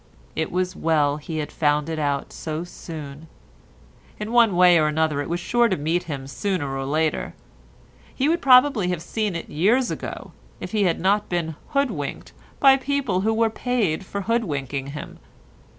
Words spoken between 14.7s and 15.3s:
him.